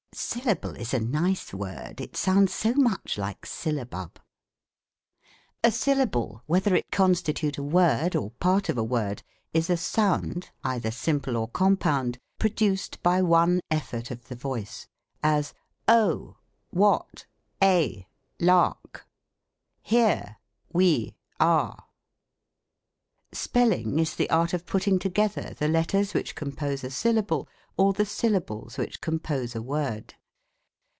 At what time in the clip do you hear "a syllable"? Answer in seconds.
5.63-6.43, 26.83-27.47